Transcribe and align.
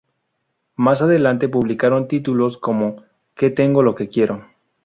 Más 0.77 1.03
adelante 1.03 1.47
publicaron 1.47 2.07
títulos, 2.07 2.57
como 2.57 3.03
"Que 3.35 3.51
tengo 3.51 3.83
lo 3.83 3.93
que 3.93 4.09
quiero". 4.09 4.43